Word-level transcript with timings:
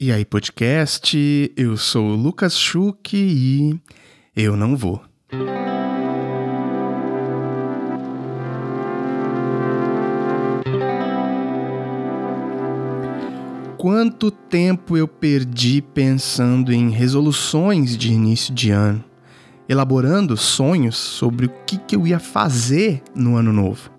E 0.00 0.12
aí, 0.12 0.24
podcast? 0.24 1.52
Eu 1.56 1.76
sou 1.76 2.10
o 2.10 2.14
Lucas 2.14 2.56
Schuch 2.56 3.16
e 3.16 3.76
eu 4.36 4.56
não 4.56 4.76
vou. 4.76 5.02
Quanto 13.76 14.30
tempo 14.30 14.96
eu 14.96 15.08
perdi 15.08 15.82
pensando 15.82 16.72
em 16.72 16.90
resoluções 16.90 17.96
de 17.96 18.12
início 18.12 18.54
de 18.54 18.70
ano, 18.70 19.02
elaborando 19.68 20.36
sonhos 20.36 20.96
sobre 20.96 21.46
o 21.46 21.52
que, 21.66 21.76
que 21.76 21.96
eu 21.96 22.06
ia 22.06 22.20
fazer 22.20 23.02
no 23.16 23.34
ano 23.34 23.52
novo. 23.52 23.90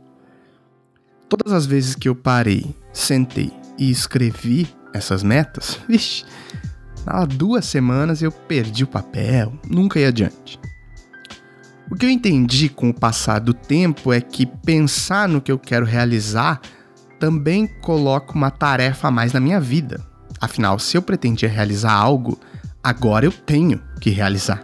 Todas 1.28 1.52
as 1.52 1.66
vezes 1.66 1.94
que 1.94 2.08
eu 2.08 2.16
parei, 2.16 2.74
sentei 2.94 3.52
e 3.78 3.92
escrevi 3.92 4.79
essas 4.94 5.24
metas, 5.24 5.80
vixe, 5.88 6.26
há 7.06 7.26
duas 7.26 7.66
semanas 7.66 8.22
eu 8.22 8.32
perdi 8.32 8.84
o 8.84 8.88
papel, 8.88 9.54
nunca 9.70 10.00
ia 10.00 10.10
adiante. 10.10 10.60
O 11.92 11.96
que 11.96 12.06
eu 12.06 12.10
entendi 12.10 12.70
com 12.70 12.90
o 12.90 12.94
passar 12.94 13.40
do 13.40 13.54
tempo 13.54 14.14
é 14.14 14.22
que 14.22 14.46
pensar 14.46 15.28
no 15.28 15.42
que 15.42 15.52
eu 15.52 15.58
quero 15.58 15.86
realizar 15.86 16.62
também 17.20 17.68
coloca 17.82 18.34
uma 18.34 18.52
tarefa 18.52 19.08
a 19.08 19.12
mais 19.12 19.34
na 19.34 19.40
minha 19.40 19.60
vida. 19.60 20.00
Afinal, 20.40 20.78
se 20.78 20.96
eu 20.96 21.02
pretendia 21.02 21.50
realizar 21.50 21.92
algo, 21.92 22.40
agora 22.84 23.26
eu 23.26 23.32
tenho 23.32 23.82
que 24.00 24.12
realizar. 24.12 24.62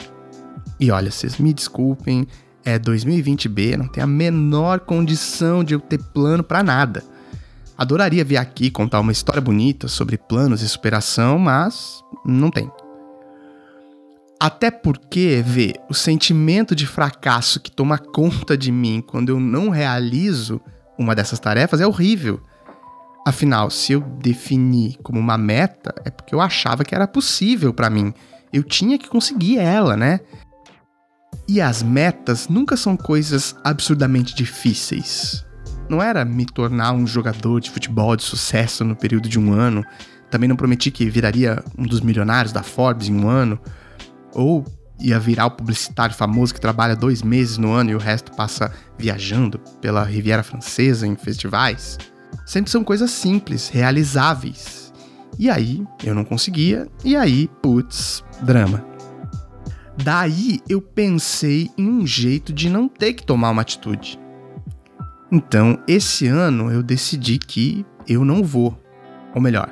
E 0.80 0.92
olha, 0.92 1.10
vocês 1.10 1.38
me 1.38 1.52
desculpem, 1.52 2.28
é 2.64 2.80
2020B, 2.80 3.76
não 3.76 3.88
tem 3.88 4.04
a 4.04 4.08
menor 4.08 4.82
condição 4.82 5.64
de 5.64 5.74
eu 5.74 5.80
ter 5.80 5.98
plano 5.98 6.44
para 6.44 6.64
nada. 6.64 7.04
Adoraria 7.78 8.24
vir 8.24 8.38
aqui 8.38 8.72
contar 8.72 9.02
uma 9.02 9.12
história 9.12 9.42
bonita 9.42 9.90
sobre 9.90 10.18
planos 10.18 10.62
e 10.62 10.70
superação, 10.70 11.38
mas 11.38 12.02
não 12.26 12.50
tem. 12.50 12.72
Até 14.40 14.72
porque, 14.72 15.44
vê, 15.46 15.74
o 15.90 15.94
sentimento 15.94 16.74
de 16.74 16.88
fracasso 16.88 17.60
que 17.60 17.72
toma 17.72 17.98
conta 17.98 18.58
de 18.58 18.72
mim 18.72 19.04
quando 19.05 19.30
eu 19.30 19.40
não 19.40 19.70
realizo 19.70 20.62
uma 20.98 21.14
dessas 21.14 21.40
tarefas 21.40 21.82
é 21.82 21.88
horrível. 21.88 22.41
Afinal, 23.27 23.70
se 23.70 23.94
eu 23.94 24.02
defini 24.02 24.98
como 25.04 25.20
uma 25.20 25.38
meta, 25.38 25.94
é 26.05 26.10
porque 26.10 26.34
eu 26.34 26.40
achava 26.40 26.86
que 26.86 26.96
era 26.96 27.08
possível 27.08 27.74
para 27.74 27.90
mim. 27.90 28.14
Eu 28.54 28.64
tinha 28.64 28.98
que 28.98 29.10
conseguir 29.10 29.58
ela, 29.58 29.98
né? 29.98 30.21
E 31.48 31.60
as 31.60 31.84
metas 31.84 32.48
nunca 32.48 32.77
são 32.77 32.96
coisas 32.96 33.55
absurdamente 33.64 34.34
difíceis 34.34 35.46
não 35.90 36.02
era 36.02 36.26
me 36.26 36.46
tornar 36.46 36.94
um 36.94 37.05
jogador 37.05 37.60
de 37.60 37.70
futebol 37.70 38.16
de 38.16 38.24
sucesso 38.24 38.84
no 38.84 38.96
período 38.96 39.30
de 39.30 39.40
um 39.40 39.54
ano. 39.54 39.84
Também 40.30 40.50
não 40.50 40.55
prometi 40.55 40.92
que 40.92 41.10
viraria 41.10 41.64
um 41.77 41.84
dos 41.84 42.02
milionários 42.02 42.52
da 42.52 42.64
Forbes 42.64 43.08
em 43.08 43.16
um 43.16 43.30
ano. 43.30 43.60
Ou 44.34 44.66
ia 45.00 45.20
virar 45.20 45.48
o 45.48 45.52
publicitário 45.52 46.16
famoso 46.16 46.54
que 46.54 46.62
trabalha 46.62 46.96
dois 46.96 47.22
meses 47.22 47.58
no 47.58 47.72
ano 47.72 47.92
e 47.92 47.96
o 47.96 48.00
resto 48.00 48.32
passa 48.32 48.72
viajando 48.98 49.60
pela 49.82 50.04
Riviera 50.04 50.44
Francesa 50.44 51.05
em 51.05 51.16
festivais. 51.16 51.98
Sempre 52.46 52.72
são 52.72 52.84
coisas 52.84 53.12
simples, 53.12 53.70
realizáveis. 53.70 54.94
E 55.38 55.49
aí 55.49 55.86
eu 56.04 56.16
não 56.16 56.24
conseguia, 56.24 56.88
e 57.04 57.16
aí, 57.16 57.49
putz, 57.62 58.24
drama. 58.42 58.86
Daí 60.02 60.60
eu 60.68 60.82
pensei 60.82 61.70
em 61.77 61.90
um 61.90 62.08
jeito 62.08 62.54
de 62.54 62.70
não 62.70 62.88
ter 62.88 63.14
que 63.14 63.24
tomar 63.24 63.52
uma 63.52 63.62
atitude. 63.62 64.20
Então, 65.36 65.78
esse 65.86 66.28
ano 66.28 66.72
eu 66.72 66.81
decidi 66.81 67.38
que 67.38 67.86
eu 68.08 68.24
não 68.24 68.41
vou, 68.41 68.74
ou 69.34 69.42
melhor, 69.42 69.69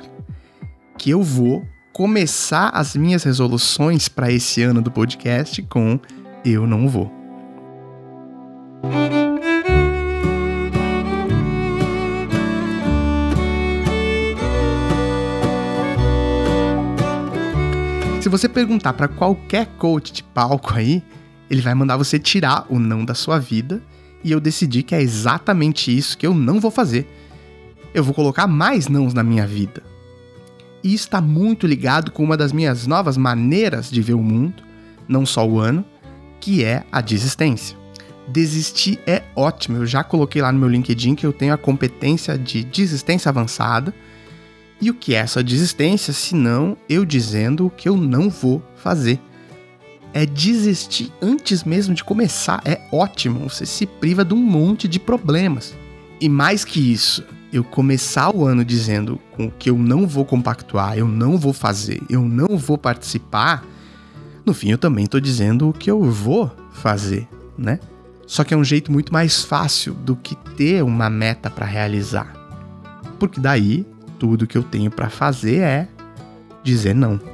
que 0.98 1.08
eu 1.08 1.22
vou 1.22 1.66
começar 1.90 2.68
as 2.68 2.94
minhas 2.94 3.22
resoluções 3.24 4.06
para 4.06 4.30
esse 4.30 4.60
ano 4.60 4.82
do 4.82 4.90
podcast 4.90 5.62
com 5.62 5.98
eu 6.44 6.66
não 6.66 6.86
vou. 6.86 7.10
Se 18.20 18.28
você 18.28 18.50
perguntar 18.50 18.92
para 18.92 19.08
qualquer 19.08 19.64
coach 19.78 20.12
de 20.12 20.22
palco 20.22 20.74
aí, 20.74 21.02
ele 21.48 21.62
vai 21.62 21.72
mandar 21.72 21.96
você 21.96 22.18
tirar 22.18 22.66
o 22.68 22.78
não 22.78 23.02
da 23.02 23.14
sua 23.14 23.38
vida 23.38 23.82
e 24.24 24.32
eu 24.32 24.40
decidi 24.40 24.82
que 24.82 24.94
é 24.94 25.02
exatamente 25.02 25.94
isso 25.94 26.16
que 26.16 26.26
eu 26.26 26.34
não 26.34 26.58
vou 26.58 26.70
fazer. 26.70 27.06
Eu 27.92 28.02
vou 28.02 28.14
colocar 28.14 28.46
mais 28.46 28.88
nãos 28.88 29.12
na 29.12 29.22
minha 29.22 29.46
vida. 29.46 29.82
E 30.82 30.94
está 30.94 31.20
muito 31.20 31.66
ligado 31.66 32.10
com 32.10 32.24
uma 32.24 32.36
das 32.36 32.52
minhas 32.52 32.86
novas 32.86 33.16
maneiras 33.18 33.90
de 33.90 34.00
ver 34.00 34.14
o 34.14 34.22
mundo, 34.22 34.62
não 35.06 35.26
só 35.26 35.46
o 35.46 35.60
ano, 35.60 35.84
que 36.40 36.64
é 36.64 36.84
a 36.90 37.00
desistência. 37.00 37.76
Desistir 38.26 38.98
é 39.06 39.22
ótimo, 39.36 39.76
eu 39.78 39.86
já 39.86 40.02
coloquei 40.02 40.40
lá 40.40 40.50
no 40.50 40.58
meu 40.58 40.68
LinkedIn 40.68 41.14
que 41.14 41.26
eu 41.26 41.32
tenho 41.32 41.52
a 41.52 41.58
competência 41.58 42.38
de 42.38 42.64
desistência 42.64 43.28
avançada. 43.28 43.94
E 44.80 44.90
o 44.90 44.94
que 44.94 45.14
é 45.14 45.18
essa 45.18 45.44
desistência, 45.44 46.12
se 46.12 46.34
não 46.34 46.76
eu 46.88 47.04
dizendo 47.04 47.66
o 47.66 47.70
que 47.70 47.88
eu 47.88 47.96
não 47.96 48.30
vou 48.30 48.62
fazer? 48.76 49.20
É 50.14 50.24
desistir 50.24 51.12
antes 51.20 51.64
mesmo 51.64 51.92
de 51.92 52.04
começar. 52.04 52.62
É 52.64 52.80
ótimo, 52.92 53.50
você 53.50 53.66
se 53.66 53.84
priva 53.84 54.24
de 54.24 54.32
um 54.32 54.38
monte 54.38 54.86
de 54.86 55.00
problemas. 55.00 55.74
E 56.20 56.28
mais 56.28 56.64
que 56.64 56.92
isso, 56.92 57.24
eu 57.52 57.64
começar 57.64 58.34
o 58.34 58.46
ano 58.46 58.64
dizendo 58.64 59.20
com 59.32 59.50
que 59.50 59.68
eu 59.68 59.76
não 59.76 60.06
vou 60.06 60.24
compactuar, 60.24 60.96
eu 60.96 61.08
não 61.08 61.36
vou 61.36 61.52
fazer, 61.52 62.00
eu 62.08 62.22
não 62.22 62.56
vou 62.56 62.78
participar, 62.78 63.66
no 64.46 64.54
fim 64.54 64.70
eu 64.70 64.78
também 64.78 65.04
estou 65.04 65.20
dizendo 65.20 65.68
o 65.68 65.72
que 65.72 65.90
eu 65.90 66.00
vou 66.00 66.50
fazer, 66.72 67.26
né? 67.58 67.80
Só 68.24 68.44
que 68.44 68.54
é 68.54 68.56
um 68.56 68.64
jeito 68.64 68.92
muito 68.92 69.12
mais 69.12 69.42
fácil 69.42 69.94
do 69.94 70.14
que 70.14 70.36
ter 70.56 70.82
uma 70.82 71.10
meta 71.10 71.50
para 71.50 71.66
realizar. 71.66 72.32
Porque 73.18 73.40
daí 73.40 73.84
tudo 74.18 74.46
que 74.46 74.56
eu 74.56 74.62
tenho 74.62 74.90
para 74.90 75.10
fazer 75.10 75.58
é 75.58 75.88
dizer 76.62 76.94
não. 76.94 77.33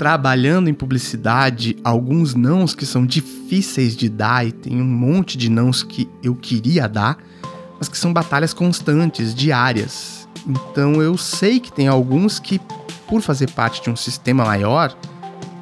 Trabalhando 0.00 0.70
em 0.70 0.72
publicidade, 0.72 1.76
alguns 1.84 2.34
nãos 2.34 2.74
que 2.74 2.86
são 2.86 3.04
difíceis 3.04 3.94
de 3.94 4.08
dar 4.08 4.46
e 4.46 4.50
tem 4.50 4.80
um 4.80 4.86
monte 4.86 5.36
de 5.36 5.50
nãos 5.50 5.82
que 5.82 6.08
eu 6.22 6.34
queria 6.34 6.88
dar, 6.88 7.18
mas 7.78 7.86
que 7.86 7.98
são 7.98 8.10
batalhas 8.10 8.54
constantes, 8.54 9.34
diárias. 9.34 10.26
Então 10.46 11.02
eu 11.02 11.18
sei 11.18 11.60
que 11.60 11.70
tem 11.70 11.86
alguns 11.86 12.38
que, 12.38 12.58
por 13.06 13.20
fazer 13.20 13.50
parte 13.50 13.82
de 13.82 13.90
um 13.90 13.94
sistema 13.94 14.42
maior, 14.42 14.96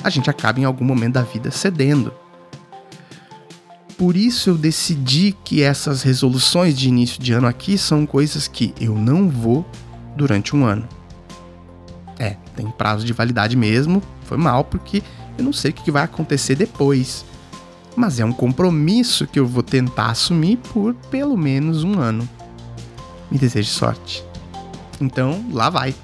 a 0.04 0.08
gente 0.08 0.30
acaba 0.30 0.60
em 0.60 0.64
algum 0.64 0.84
momento 0.84 1.14
da 1.14 1.22
vida 1.22 1.50
cedendo. 1.50 2.14
Por 3.96 4.16
isso 4.16 4.50
eu 4.50 4.56
decidi 4.56 5.36
que 5.44 5.64
essas 5.64 6.02
resoluções 6.02 6.78
de 6.78 6.86
início 6.86 7.20
de 7.20 7.32
ano 7.32 7.48
aqui 7.48 7.76
são 7.76 8.06
coisas 8.06 8.46
que 8.46 8.72
eu 8.80 8.94
não 8.94 9.28
vou 9.28 9.68
durante 10.16 10.54
um 10.54 10.64
ano. 10.64 10.88
É, 12.20 12.36
tem 12.54 12.70
prazo 12.70 13.04
de 13.04 13.12
validade 13.12 13.56
mesmo, 13.56 14.00
foi 14.28 14.36
mal 14.36 14.62
porque 14.62 15.02
eu 15.36 15.44
não 15.44 15.52
sei 15.52 15.70
o 15.70 15.74
que 15.74 15.90
vai 15.90 16.04
acontecer 16.04 16.54
depois. 16.54 17.24
Mas 17.96 18.20
é 18.20 18.24
um 18.24 18.32
compromisso 18.32 19.26
que 19.26 19.40
eu 19.40 19.46
vou 19.46 19.62
tentar 19.62 20.10
assumir 20.10 20.58
por 20.72 20.94
pelo 21.10 21.36
menos 21.36 21.82
um 21.82 21.98
ano. 21.98 22.28
Me 23.30 23.38
deseje 23.38 23.70
sorte. 23.70 24.24
Então, 25.00 25.44
lá 25.52 25.70
vai. 25.70 25.94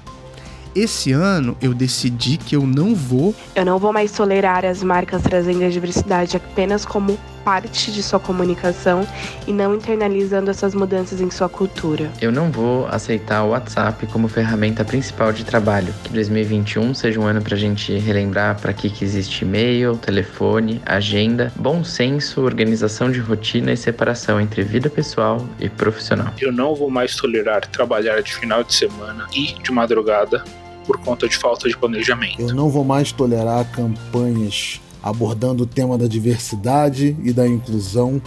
Esse 0.75 1.11
ano 1.11 1.55
eu 1.61 1.73
decidi 1.73 2.37
que 2.37 2.55
eu 2.55 2.67
não 2.67 2.93
vou. 2.93 3.33
Eu 3.55 3.63
não 3.63 3.79
vou 3.79 3.93
mais 3.93 4.11
tolerar 4.11 4.65
as 4.65 4.83
marcas 4.83 5.21
trazendo 5.21 5.63
a 5.63 5.69
diversidade 5.69 6.35
apenas 6.35 6.85
como 6.85 7.17
parte 7.45 7.91
de 7.91 8.01
sua 8.01 8.19
comunicação 8.19 9.07
e 9.45 9.53
não 9.53 9.75
internalizando 9.75 10.49
essas 10.49 10.73
mudanças 10.73 11.21
em 11.21 11.29
sua 11.29 11.47
cultura. 11.47 12.09
Eu 12.19 12.31
não 12.31 12.51
vou 12.51 12.87
aceitar 12.87 13.43
o 13.43 13.49
WhatsApp 13.49 14.07
como 14.07 14.27
ferramenta 14.27 14.83
principal 14.83 15.31
de 15.31 15.45
trabalho. 15.45 15.93
Que 16.03 16.11
2021 16.11 16.95
seja 16.95 17.19
um 17.19 17.23
ano 17.25 17.41
para 17.41 17.53
a 17.53 17.57
gente 17.57 17.95
relembrar 17.99 18.59
para 18.59 18.73
que, 18.73 18.89
que 18.89 19.05
existe 19.05 19.45
e-mail, 19.45 19.95
telefone, 19.95 20.81
agenda, 20.83 21.53
bom 21.55 21.83
senso, 21.83 22.41
organização 22.41 23.11
de 23.11 23.19
rotina 23.19 23.71
e 23.71 23.77
separação 23.77 24.41
entre 24.41 24.63
vida 24.63 24.89
pessoal 24.89 25.47
e 25.59 25.69
profissional. 25.69 26.33
Eu 26.41 26.51
não 26.51 26.73
vou 26.73 26.89
mais 26.89 27.15
tolerar 27.15 27.67
trabalhar 27.67 28.21
de 28.21 28.33
final 28.33 28.63
de 28.63 28.73
semana 28.73 29.27
e 29.35 29.53
de 29.61 29.71
madrugada 29.71 30.43
por 30.87 30.99
conta 30.99 31.27
de 31.27 31.37
falta 31.37 31.67
de 31.67 31.77
planejamento. 31.77 32.41
Eu 32.41 32.53
não 32.53 32.69
vou 32.69 32.83
mais 32.83 33.11
tolerar 33.11 33.65
campanhas 33.71 34.79
abordando 35.05 35.63
o 35.63 35.67
tema 35.67 35.99
da 35.99 36.07
diversidade 36.07 37.15
e 37.23 37.31
da 37.31 37.47
inclusão, 37.47 38.19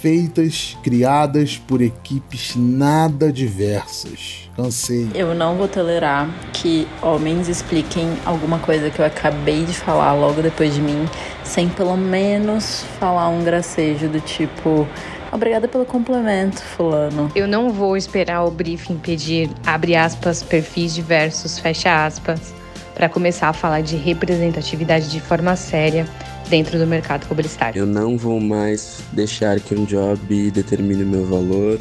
feitas, 0.00 0.76
criadas 0.82 1.56
por 1.56 1.80
equipes 1.80 2.56
nada 2.56 3.32
diversas. 3.32 4.50
Cansei. 4.56 5.08
Eu 5.14 5.32
não 5.32 5.56
vou 5.56 5.68
tolerar 5.68 6.28
que 6.52 6.88
homens 7.00 7.48
expliquem 7.48 8.16
alguma 8.26 8.58
coisa 8.58 8.90
que 8.90 8.98
eu 8.98 9.04
acabei 9.04 9.64
de 9.64 9.72
falar 9.72 10.12
logo 10.14 10.42
depois 10.42 10.74
de 10.74 10.80
mim, 10.80 11.06
sem 11.44 11.68
pelo 11.68 11.96
menos 11.96 12.84
falar 12.98 13.28
um 13.28 13.44
gracejo 13.44 14.08
do 14.08 14.20
tipo 14.20 14.86
Obrigada 15.30 15.68
pelo 15.68 15.84
complemento, 15.84 16.62
fulano. 16.62 17.30
Eu 17.34 17.46
não 17.46 17.70
vou 17.70 17.96
esperar 17.96 18.44
o 18.44 18.50
briefing 18.50 18.96
pedir, 18.96 19.50
abre 19.66 19.94
aspas, 19.94 20.42
perfis 20.42 20.94
diversos, 20.94 21.58
fecha 21.58 22.06
aspas, 22.06 22.54
para 22.98 23.08
começar 23.08 23.48
a 23.48 23.52
falar 23.52 23.80
de 23.80 23.94
representatividade 23.94 25.08
de 25.08 25.20
forma 25.20 25.54
séria 25.54 26.04
dentro 26.50 26.76
do 26.76 26.86
mercado 26.86 27.28
publicitário. 27.28 27.78
Eu 27.78 27.86
não 27.86 28.18
vou 28.18 28.40
mais 28.40 29.00
deixar 29.12 29.60
que 29.60 29.72
um 29.72 29.84
job 29.84 30.50
determine 30.50 31.04
o 31.04 31.06
meu 31.06 31.24
valor, 31.24 31.78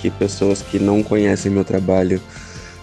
que 0.00 0.08
pessoas 0.10 0.62
que 0.62 0.78
não 0.78 1.02
conhecem 1.02 1.50
meu 1.50 1.64
trabalho 1.64 2.22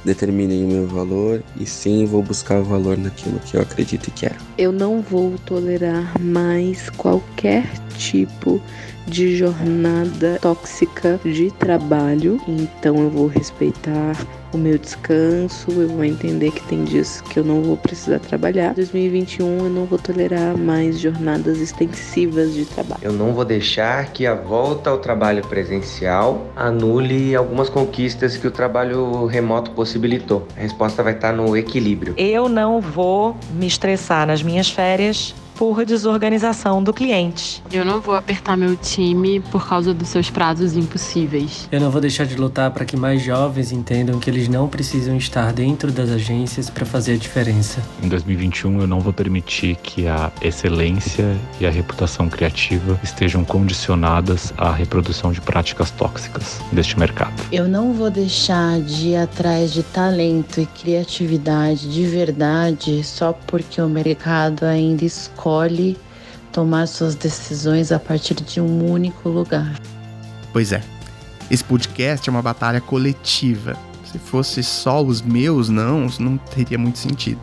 determinem 0.04 0.66
o 0.66 0.68
meu 0.68 0.88
valor 0.88 1.42
e 1.56 1.66
sim 1.66 2.06
vou 2.06 2.22
buscar 2.22 2.60
o 2.60 2.64
valor 2.64 2.98
naquilo 2.98 3.40
que 3.40 3.56
eu 3.56 3.62
acredito 3.62 4.10
e 4.10 4.12
quero. 4.12 4.36
Eu 4.58 4.74
não 4.74 5.02
vou 5.02 5.38
tolerar 5.46 6.20
mais 6.20 6.90
qualquer 6.90 7.64
tipo 7.98 8.62
de 9.08 9.38
jornada 9.38 10.38
tóxica 10.42 11.20
de 11.24 11.50
trabalho, 11.52 12.40
então 12.48 12.98
eu 12.98 13.10
vou 13.10 13.28
respeitar 13.28 14.16
o 14.54 14.58
meu 14.58 14.78
descanso, 14.78 15.72
eu 15.72 15.88
vou 15.90 16.04
entender 16.04 16.52
que 16.52 16.62
tem 16.68 16.84
dias 16.84 17.22
que 17.22 17.40
eu 17.40 17.44
não 17.44 17.62
vou 17.62 17.78
precisar 17.78 18.20
trabalhar. 18.20 18.74
2021 18.74 19.58
eu 19.60 19.70
não 19.70 19.86
vou 19.86 19.98
tolerar 19.98 20.58
mais 20.58 21.00
jornadas 21.00 21.60
extensivas 21.60 22.54
de 22.54 22.66
trabalho. 22.66 23.02
Eu 23.02 23.14
não 23.14 23.34
vou 23.34 23.46
deixar 23.46 24.12
que 24.12 24.26
a 24.26 24.34
volta 24.34 24.90
ao 24.90 25.00
trabalho 25.00 25.46
presencial 25.48 26.46
anule 26.56 27.36
algumas 27.36 27.70
conquistas 27.70 28.38
que 28.38 28.48
o 28.48 28.52
trabalho 28.52 29.26
remoto 29.26 29.72
possibilitou. 29.72 30.48
A 30.58 30.62
resposta 30.62 31.04
vai 31.04 31.14
estar 31.14 31.34
no 31.34 31.56
equilíbrio. 31.56 32.14
Eu 32.18 32.50
não 32.50 32.82
vou 32.82 33.38
me 33.54 33.68
estressar 33.68 34.28
nas 34.28 34.42
minhas 34.44 34.70
férias 34.70 35.34
por 35.58 35.84
desorganização 35.84 36.84
do 36.84 36.94
cliente. 36.94 37.64
Eu 37.72 37.84
não 37.84 38.00
vou 38.00 38.16
apertar 38.16 38.56
meu 38.56 38.76
time 38.78 39.40
por 39.40 39.68
causa 39.68 39.92
dos 39.92 40.08
seus 40.10 40.30
prazos 40.30 40.76
impossíveis. 40.76 41.68
Eu 41.72 41.82
não 41.82 41.90
vou 41.90 42.00
deixar 42.00 42.26
de 42.26 42.36
lutar 42.36 42.70
para 42.72 42.86
que 42.86 42.96
mais 42.96 43.24
jovens 43.24 43.72
entendam 43.72 44.20
que 44.20 44.30
eles 44.30 44.48
não 44.48 44.68
precisam 44.68 45.18
estar 45.18 45.52
dentro 45.52 45.92
das 45.92 46.12
agências 46.12 46.70
para 46.70 46.86
fazer 46.86 47.14
a 47.14 47.18
diferença. 47.18 47.82
Em 48.04 48.08
2021, 48.08 48.82
eu 48.82 48.88
não 48.88 49.00
vou 49.00 49.12
permitir 49.12 49.76
que 49.78 50.08
a 50.08 50.32
excelência 50.42 51.36
e 51.60 51.66
a 51.66 51.72
reputação 51.72 52.30
criativa 52.30 53.00
estejam 53.04 53.44
condicionadas 53.44 54.54
à 54.58 54.72
reprodução 54.72 55.32
de 55.32 55.42
práticas 55.42 55.90
tóxicas 55.90 56.62
deste 56.72 57.00
mercado. 57.00 57.34
Eu 57.52 57.68
não 57.68 57.94
vou 57.94 58.12
deixar 58.12 58.80
de 58.82 59.10
ir 59.10 59.16
atrás 59.18 59.74
de 59.74 59.82
talento 59.82 60.62
e 60.62 60.68
criatividade 60.68 61.92
de 61.92 62.06
verdade 62.06 63.04
só 63.04 63.34
porque 63.34 63.82
o 63.82 63.90
mercado 63.90 64.64
ainda 64.64 65.04
escolhe 65.04 65.47
escolhe 65.48 65.98
tomar 66.52 66.88
suas 66.88 67.16
decisões 67.16 67.92
a 67.92 68.00
partir 68.00 68.34
de 68.36 68.60
um 68.60 68.92
único 68.92 69.30
lugar. 69.30 69.80
Pois 70.52 70.74
é. 70.74 70.84
Esse 71.50 71.64
podcast 71.64 72.28
é 72.28 72.32
uma 72.32 72.42
batalha 72.42 72.82
coletiva. 72.82 73.78
Se 74.12 74.20
fosse 74.20 74.62
só 74.62 75.02
os 75.02 75.22
meus 75.22 75.70
não, 75.70 76.08
não 76.20 76.38
teria 76.38 76.78
muito 76.78 77.00
sentido. 77.00 77.40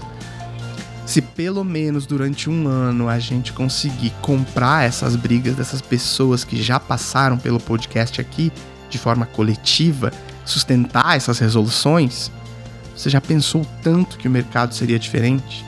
Se 1.07 1.23
pelo 1.23 1.65
menos 1.65 2.05
durante 2.05 2.51
um 2.51 2.69
ano 2.69 3.09
a 3.09 3.19
gente 3.19 3.53
conseguir 3.53 4.13
comprar 4.21 4.85
essas 4.85 5.17
brigas 5.17 5.55
dessas 5.55 5.81
pessoas 5.81 6.45
que 6.45 6.63
já 6.63 6.79
passaram 6.79 7.39
pelo 7.39 7.61
podcast 7.61 8.21
aqui 8.21 8.53
de 8.91 8.99
forma 8.99 9.25
coletiva, 9.25 10.13
sustentar 10.45 11.17
essas 11.17 11.39
resoluções, 11.39 12.31
você 12.95 13.09
já 13.09 13.21
pensou 13.21 13.67
tanto 13.83 14.19
que 14.19 14.29
o 14.29 14.31
mercado 14.31 14.75
seria 14.75 14.99
diferente? 14.99 15.65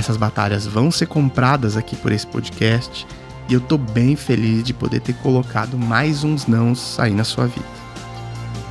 Essas 0.00 0.16
batalhas 0.16 0.66
vão 0.66 0.90
ser 0.90 1.04
compradas 1.04 1.76
aqui 1.76 1.94
por 1.94 2.10
esse 2.10 2.26
podcast 2.26 3.06
e 3.46 3.52
eu 3.52 3.60
tô 3.60 3.76
bem 3.76 4.16
feliz 4.16 4.64
de 4.64 4.72
poder 4.72 5.00
ter 5.00 5.12
colocado 5.16 5.76
mais 5.76 6.24
uns 6.24 6.46
nãos 6.46 6.98
aí 6.98 7.12
na 7.12 7.22
sua 7.22 7.46
vida. 7.46 7.66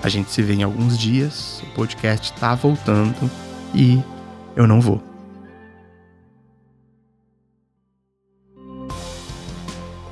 A 0.01 0.09
gente 0.09 0.31
se 0.31 0.41
vê 0.41 0.55
em 0.55 0.63
alguns 0.63 0.97
dias, 0.97 1.61
o 1.61 1.75
podcast 1.75 2.33
tá 2.33 2.55
voltando 2.55 3.29
e 3.75 4.01
eu 4.55 4.65
não 4.65 4.81
vou. 4.81 5.03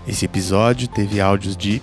Esse 0.07 0.23
episódio 0.23 0.87
teve 0.87 1.19
áudios 1.19 1.57
de 1.57 1.81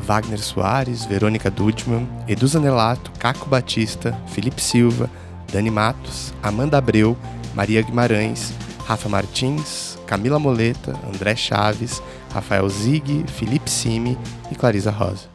Wagner 0.00 0.40
Soares, 0.40 1.04
Verônica 1.04 1.50
Dudman, 1.50 2.08
Edu 2.26 2.46
Zanelato, 2.46 3.12
Caco 3.18 3.50
Batista, 3.50 4.18
Felipe 4.28 4.62
Silva, 4.62 5.10
Dani 5.52 5.70
Matos, 5.70 6.32
Amanda 6.42 6.78
Abreu, 6.78 7.18
Maria 7.54 7.82
Guimarães, 7.82 8.52
Rafa 8.86 9.08
Martins, 9.08 9.98
Camila 10.06 10.38
Moleta, 10.38 10.92
André 11.08 11.36
Chaves, 11.36 12.02
Rafael 12.32 12.68
Zig, 12.68 13.24
Felipe 13.28 13.70
Simi 13.70 14.18
e 14.50 14.54
Clarisa 14.54 14.90
Rosa. 14.90 15.31